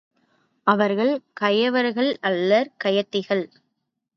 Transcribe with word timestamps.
அவர்கள் 0.67 1.11
கயவர்களல்லர் 1.41 2.71
கயத்திகள். 2.83 3.45